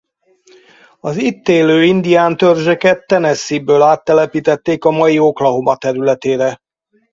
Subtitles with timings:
[0.99, 6.59] Az itt élő indián törzseket Tennessee-ből áttelepítették a mai Oklahoma területére.